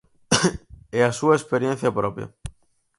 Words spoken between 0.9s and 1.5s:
E a súa